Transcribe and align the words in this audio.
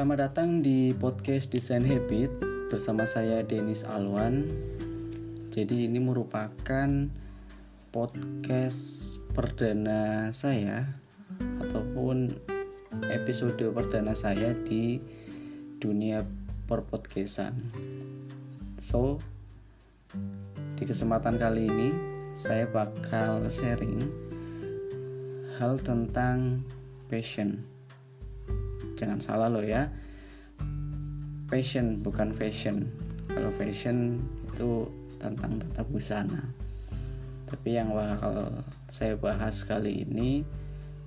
Selamat 0.00 0.32
datang 0.32 0.64
di 0.64 0.96
podcast 0.96 1.52
Design 1.52 1.84
Habit 1.84 2.32
bersama 2.72 3.04
saya 3.04 3.44
Denis 3.44 3.84
Alwan. 3.84 4.48
Jadi 5.52 5.84
ini 5.84 6.00
merupakan 6.00 6.88
podcast 7.92 8.80
perdana 9.36 10.32
saya 10.32 10.88
ataupun 11.60 12.32
episode 13.12 13.60
perdana 13.60 14.16
saya 14.16 14.56
di 14.56 15.04
dunia 15.84 16.24
perpodcastan. 16.64 17.52
So, 18.80 19.20
di 20.80 20.88
kesempatan 20.88 21.36
kali 21.36 21.68
ini 21.68 21.92
saya 22.32 22.64
bakal 22.72 23.44
sharing 23.52 24.00
hal 25.60 25.76
tentang 25.76 26.64
passion 27.12 27.69
jangan 29.00 29.24
salah 29.24 29.48
loh 29.48 29.64
ya. 29.64 29.88
Passion 31.48 32.04
bukan 32.04 32.36
fashion. 32.36 32.84
Kalau 33.32 33.48
fashion 33.48 34.20
itu 34.52 34.84
tentang 35.16 35.56
tata 35.56 35.88
busana. 35.88 36.44
Tapi 37.48 37.80
yang 37.80 37.96
bakal 37.96 38.52
saya 38.92 39.16
bahas 39.16 39.64
kali 39.64 40.04
ini 40.04 40.44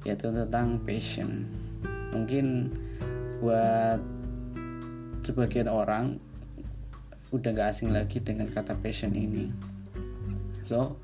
yaitu 0.04 0.34
tentang 0.34 0.82
passion. 0.82 1.46
Mungkin 2.12 2.74
buat 3.40 4.02
sebagian 5.22 5.70
orang 5.70 6.18
udah 7.34 7.50
gak 7.56 7.70
asing 7.74 7.94
lagi 7.94 8.20
dengan 8.20 8.50
kata 8.50 8.76
passion 8.82 9.14
ini. 9.14 9.54
So 10.66 10.98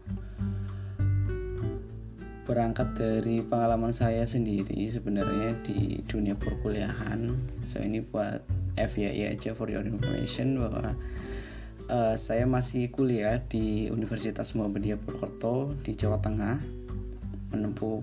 berangkat 2.49 2.97
dari 2.97 3.45
pengalaman 3.45 3.93
saya 3.93 4.25
sendiri 4.25 4.81
sebenarnya 4.89 5.53
di 5.61 6.01
dunia 6.09 6.33
perkuliahan. 6.33 7.29
So 7.69 7.77
ini 7.77 8.01
buat 8.01 8.41
FYI 8.73 9.37
aja 9.37 9.53
for 9.53 9.69
your 9.69 9.85
information 9.85 10.57
bahwa 10.57 10.97
uh, 11.93 12.15
saya 12.17 12.49
masih 12.49 12.89
kuliah 12.89 13.37
di 13.45 13.93
Universitas 13.93 14.57
Muhammadiyah 14.57 14.97
Purwokerto 14.97 15.77
di 15.85 15.93
Jawa 15.93 16.17
Tengah 16.25 16.57
menempuh 17.53 18.01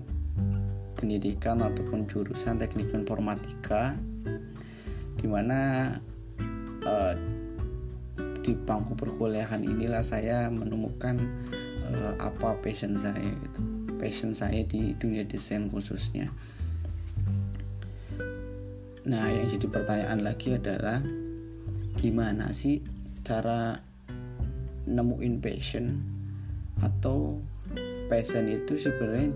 pendidikan 0.95 1.59
ataupun 1.59 2.07
jurusan 2.07 2.55
teknik 2.55 2.95
informatika 2.95 3.99
di 5.19 5.27
mana 5.27 5.91
uh, 6.87 7.13
di 8.39 8.55
bangku 8.55 8.95
perkuliahan 8.95 9.59
inilah 9.59 10.07
saya 10.07 10.47
menemukan 10.47 11.19
uh, 11.91 12.15
apa 12.23 12.55
passion 12.63 12.95
saya 12.95 13.27
gitu 13.27 13.76
passion 13.97 14.31
saya 14.37 14.63
di 14.63 14.93
dunia 14.95 15.25
desain 15.25 15.67
khususnya. 15.67 16.29
Nah, 19.07 19.23
yang 19.31 19.47
jadi 19.47 19.67
pertanyaan 19.71 20.19
lagi 20.23 20.55
adalah 20.55 20.99
gimana 21.97 22.51
sih 22.53 22.83
cara 23.23 23.79
nemuin 24.87 25.35
passion 25.41 25.85
atau 26.83 27.41
passion 28.07 28.47
itu 28.47 28.77
sebenarnya 28.77 29.31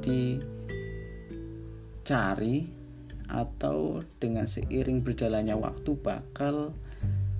dicari 2.04 2.68
atau 3.32 4.04
dengan 4.20 4.44
seiring 4.44 5.02
berjalannya 5.08 5.56
waktu 5.56 5.96
bakal 6.04 6.76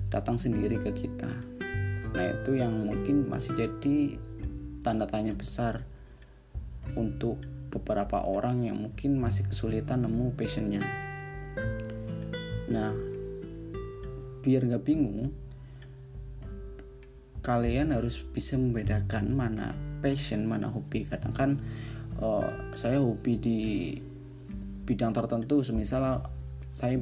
datang 0.08 0.40
sendiri 0.40 0.80
ke 0.80 0.92
kita. 0.96 1.28
Nah, 2.12 2.26
itu 2.32 2.56
yang 2.56 2.72
mungkin 2.84 3.28
masih 3.28 3.56
jadi 3.56 4.16
tanda 4.80 5.04
tanya 5.04 5.36
besar 5.36 5.91
untuk 6.98 7.40
beberapa 7.72 8.20
orang 8.28 8.68
yang 8.68 8.76
mungkin 8.76 9.16
masih 9.16 9.48
kesulitan 9.48 10.04
nemu 10.04 10.36
passionnya. 10.36 10.84
Nah 12.68 12.92
biar 14.42 14.66
nggak 14.66 14.84
bingung 14.84 15.30
kalian 17.42 17.90
harus 17.90 18.22
bisa 18.22 18.54
membedakan 18.60 19.32
mana 19.32 19.72
passion 20.04 20.44
mana 20.44 20.68
hobi. 20.68 21.08
Kadang 21.08 21.34
kan 21.34 21.50
uh, 22.20 22.46
saya 22.76 23.00
hobi 23.00 23.40
di 23.40 23.58
bidang 24.84 25.16
tertentu 25.16 25.64
semisal 25.64 26.22
saya 26.72 26.96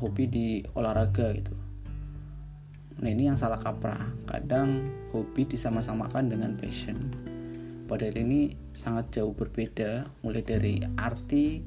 hobi 0.00 0.24
di 0.26 0.46
olahraga 0.72 1.30
gitu. 1.36 1.54
Nah 3.04 3.10
ini 3.12 3.28
yang 3.28 3.36
salah 3.36 3.60
kaprah. 3.60 4.00
Kadang 4.24 4.88
hobi 5.12 5.44
disama-samakan 5.44 6.32
dengan 6.32 6.56
passion 6.56 7.33
padahal 7.84 8.16
ini 8.20 8.52
sangat 8.72 9.20
jauh 9.20 9.36
berbeda 9.36 10.08
mulai 10.24 10.42
dari 10.42 10.80
arti 10.98 11.60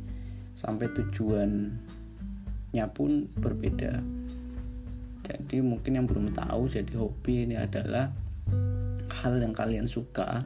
sampai 0.58 0.90
tujuannya 0.92 2.86
pun 2.94 3.30
berbeda. 3.38 3.94
Jadi 5.28 5.60
mungkin 5.60 6.00
yang 6.00 6.08
belum 6.08 6.32
tahu 6.32 6.72
jadi 6.72 6.94
hobi 6.96 7.46
ini 7.50 7.56
adalah 7.60 8.10
hal 9.24 9.38
yang 9.44 9.52
kalian 9.52 9.90
suka 9.90 10.46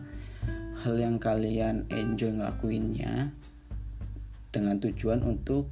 hal 0.81 0.97
yang 0.97 1.21
kalian 1.21 1.85
enjoy 1.93 2.33
ngelakuinnya 2.33 3.29
dengan 4.49 4.81
tujuan 4.81 5.21
untuk 5.21 5.69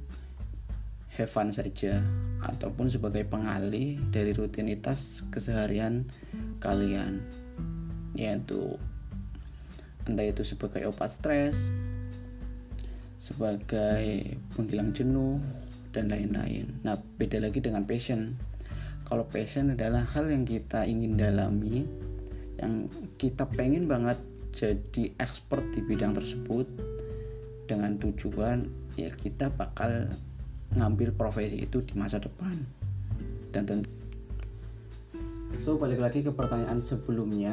have 1.18 1.26
fun 1.26 1.50
saja 1.50 1.98
ataupun 2.46 2.86
sebagai 2.86 3.26
pengalih 3.26 3.98
dari 4.14 4.30
rutinitas 4.30 5.26
keseharian 5.34 6.06
kalian 6.62 7.18
yaitu 8.14 8.78
entah 10.10 10.26
itu 10.26 10.42
sebagai 10.42 10.82
obat 10.90 11.08
stres 11.08 11.70
sebagai 13.20 14.32
penghilang 14.56 14.96
jenuh 14.96 15.36
dan 15.92 16.08
lain-lain. 16.08 16.72
Nah 16.80 16.96
beda 16.96 17.36
lagi 17.36 17.60
dengan 17.60 17.84
passion. 17.84 18.32
Kalau 19.04 19.28
passion 19.28 19.76
adalah 19.76 20.00
hal 20.16 20.32
yang 20.32 20.48
kita 20.48 20.88
ingin 20.88 21.20
dalami 21.20 21.84
yang 22.56 22.88
kita 23.20 23.44
pengen 23.52 23.88
banget 23.88 24.16
jadi 24.56 25.12
expert 25.20 25.64
di 25.72 25.84
bidang 25.84 26.16
tersebut 26.16 26.64
dengan 27.68 27.96
tujuan 28.00 28.66
ya 28.96 29.08
kita 29.12 29.52
bakal 29.54 29.88
ngambil 30.74 31.12
profesi 31.12 31.60
itu 31.60 31.84
di 31.84 31.92
masa 32.00 32.24
depan. 32.24 32.56
Dan 33.52 33.68
tentu 33.68 33.90
so 35.60 35.76
balik 35.76 36.00
lagi 36.00 36.24
ke 36.24 36.32
pertanyaan 36.32 36.80
sebelumnya 36.80 37.52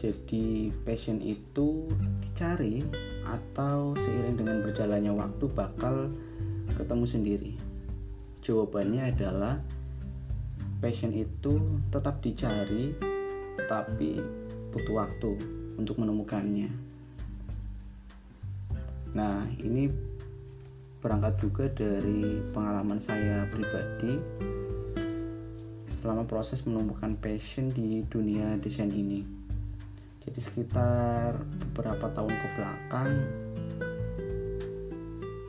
jadi 0.00 0.72
passion 0.80 1.20
itu 1.20 1.84
dicari 2.24 2.80
atau 3.28 3.92
seiring 3.92 4.40
dengan 4.40 4.64
berjalannya 4.64 5.12
waktu 5.12 5.44
bakal 5.52 6.08
ketemu 6.72 7.04
sendiri. 7.04 7.52
Jawabannya 8.40 9.12
adalah 9.12 9.60
passion 10.80 11.12
itu 11.12 11.84
tetap 11.92 12.24
dicari 12.24 12.96
tapi 13.68 14.16
butuh 14.72 15.04
waktu 15.04 15.36
untuk 15.76 16.00
menemukannya. 16.00 16.72
Nah, 19.12 19.44
ini 19.60 19.92
berangkat 21.04 21.44
juga 21.44 21.68
dari 21.68 22.40
pengalaman 22.56 22.96
saya 22.96 23.44
pribadi 23.52 24.16
selama 26.00 26.24
proses 26.24 26.64
menemukan 26.64 27.20
passion 27.20 27.68
di 27.68 28.00
dunia 28.08 28.56
desain 28.56 28.88
ini 28.88 29.39
jadi 30.30 30.46
sekitar 30.46 31.42
beberapa 31.74 32.06
tahun 32.14 32.30
ke 32.30 32.48
belakang 32.54 33.10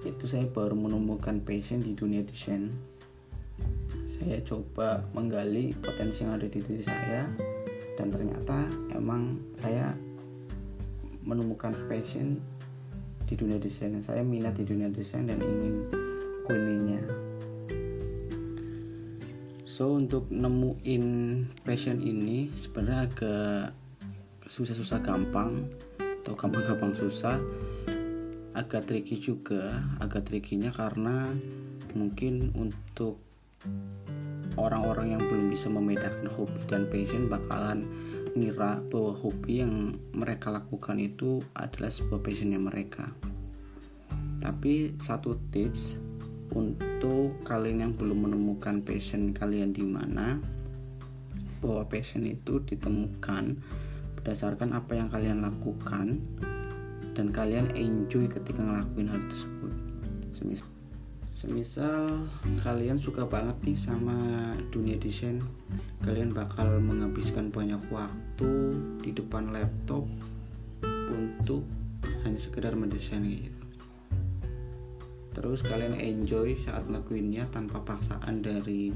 itu 0.09 0.25
saya 0.25 0.49
baru 0.49 0.73
menemukan 0.73 1.37
passion 1.45 1.85
di 1.85 1.93
dunia 1.93 2.25
desain. 2.25 2.73
Saya 4.09 4.41
coba 4.41 5.05
menggali 5.13 5.77
potensi 5.77 6.25
yang 6.25 6.33
ada 6.33 6.49
di 6.49 6.65
diri 6.65 6.81
saya 6.81 7.29
dan 8.01 8.09
ternyata 8.09 8.57
emang 8.97 9.37
saya 9.53 9.93
menemukan 11.29 11.77
passion 11.85 12.41
di 13.29 13.37
dunia 13.37 13.61
desain. 13.61 13.93
Saya 14.01 14.25
minat 14.25 14.57
di 14.57 14.65
dunia 14.65 14.89
desain 14.89 15.29
dan 15.29 15.37
ingin 15.37 15.93
kulinya 16.49 17.29
so 19.71 19.95
untuk 19.95 20.27
nemuin 20.27 21.05
passion 21.63 22.03
ini 22.03 22.51
sebenarnya 22.51 23.07
agak 23.07 23.80
susah-susah 24.45 24.99
gampang 25.05 25.65
atau 26.21 26.33
gampang-gampang 26.37 26.93
susah 26.93 27.41
agak 28.51 28.85
tricky 28.89 29.15
juga 29.17 29.79
agak 30.03 30.27
trickynya 30.27 30.69
karena 30.75 31.31
mungkin 31.95 32.51
untuk 32.55 33.19
orang-orang 34.59 35.15
yang 35.15 35.23
belum 35.23 35.47
bisa 35.47 35.71
membedakan 35.71 36.27
hobi 36.31 36.59
dan 36.67 36.87
passion 36.91 37.31
bakalan 37.31 37.87
ngira 38.31 38.79
bahwa 38.87 39.11
hobi 39.11 39.63
yang 39.63 39.91
mereka 40.15 40.51
lakukan 40.55 40.99
itu 40.99 41.43
adalah 41.51 41.91
sebuah 41.91 42.23
passionnya 42.23 42.59
mereka. 42.59 43.11
Tapi 44.39 44.95
satu 44.97 45.35
tips 45.51 45.99
untuk 46.55 47.43
kalian 47.43 47.87
yang 47.87 47.93
belum 47.95 48.27
menemukan 48.27 48.83
passion 48.83 49.35
kalian 49.35 49.75
di 49.75 49.83
mana 49.83 50.39
bahwa 51.59 51.83
passion 51.87 52.23
itu 52.23 52.63
ditemukan 52.63 53.55
berdasarkan 54.21 54.77
apa 54.77 54.93
yang 54.93 55.09
kalian 55.09 55.41
lakukan 55.41 56.21
dan 57.17 57.33
kalian 57.33 57.73
enjoy 57.73 58.29
ketika 58.29 58.61
ngelakuin 58.61 59.09
hal 59.09 59.21
tersebut. 59.25 59.73
Semisal 60.29 60.69
semisal 61.31 62.27
kalian 62.61 62.99
suka 62.99 63.23
banget 63.25 63.55
nih 63.63 63.79
sama 63.79 64.13
dunia 64.67 64.99
desain 64.99 65.39
kalian 66.03 66.35
bakal 66.35 66.67
menghabiskan 66.83 67.49
banyak 67.49 67.79
waktu 67.87 68.51
di 68.99 69.15
depan 69.15 69.47
laptop 69.49 70.03
untuk 71.09 71.63
hanya 72.27 72.35
sekedar 72.35 72.75
mendesain 72.77 73.23
gitu. 73.23 73.63
Terus 75.31 75.63
kalian 75.63 75.95
enjoy 75.97 76.59
saat 76.59 76.85
ngelakuinnya 76.85 77.47
tanpa 77.49 77.79
paksaan 77.81 78.43
dari 78.43 78.91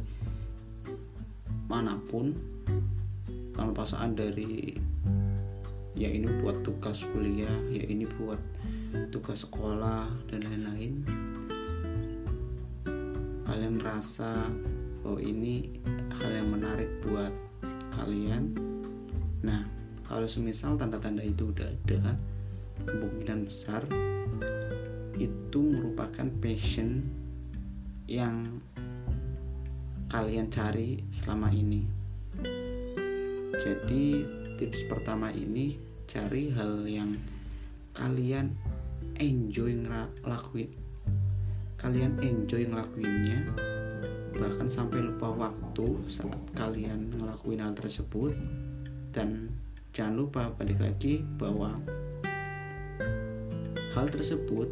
mana 1.72 1.96
pun 2.12 2.36
tanpa 3.56 3.82
paksaan 3.82 4.14
dari 4.20 4.76
ya 5.96 6.12
ini 6.12 6.28
buat 6.44 6.60
tugas 6.68 7.08
kuliah 7.08 7.56
ya 7.72 7.88
ini 7.88 8.04
buat 8.20 8.38
tugas 9.10 9.48
sekolah 9.48 10.12
dan 10.28 10.44
lain-lain. 10.44 10.94
Kalian 13.48 13.80
rasa 13.80 14.52
oh 15.08 15.16
ini 15.16 15.72
hal 16.20 16.32
yang 16.44 16.52
menarik 16.52 16.92
buat 17.08 17.32
kalian. 17.96 18.52
Nah 19.48 19.64
kalau 20.06 20.28
semisal 20.28 20.76
tanda-tanda 20.76 21.24
itu 21.24 21.50
udah 21.56 21.66
ada 21.66 22.14
kemungkinan 22.84 23.48
besar 23.48 23.88
itu 25.16 25.62
merupakan 25.64 26.28
passion 26.44 27.08
yang 28.06 28.60
kalian 30.12 30.52
cari 30.52 31.00
selama 31.10 31.50
ini 31.56 31.88
jadi 33.54 34.06
tips 34.58 34.88
pertama 34.90 35.30
ini 35.36 35.78
cari 36.10 36.50
hal 36.54 36.86
yang 36.88 37.12
kalian 37.94 38.50
enjoy 39.22 39.72
ngelakuin 39.76 40.70
kalian 41.76 42.18
enjoy 42.24 42.66
ngelakuinnya 42.66 43.66
bahkan 44.36 44.68
sampai 44.68 45.00
lupa 45.00 45.32
waktu 45.32 45.88
saat 46.12 46.44
kalian 46.56 47.16
ngelakuin 47.16 47.64
hal 47.64 47.72
tersebut. 47.72 48.36
Dan 49.16 49.48
jangan 49.96 50.16
lupa 50.20 50.52
balik 50.60 50.84
lagi 50.84 51.24
bahwa 51.40 51.80
hal 53.96 54.06
tersebut 54.12 54.68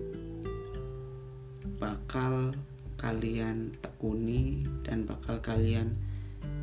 bakal 1.80 2.52
kalian 3.00 3.72
tekuni 3.80 4.68
dan 4.84 5.08
bakal 5.08 5.40
kalian 5.40 5.96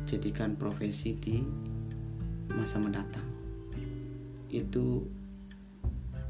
jadikan 0.05 0.53
profesi 0.53 1.17
di 1.17 1.41
masa 2.55 2.81
mendatang. 2.81 3.27
Itu 4.51 5.07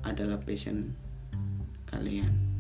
adalah 0.06 0.42
passion 0.42 0.94
kalian 1.90 2.51